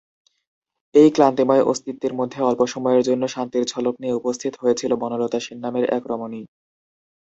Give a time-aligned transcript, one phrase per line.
[0.95, 5.85] এই ক্লান্তিময় অস্তিত্বের মধ্যে অল্প সময়ের জন্য শান্তির ঝলক নিয়ে উপস্থিত হয়েছিল বনলতা সেন নামের
[5.97, 6.41] এক রমণী।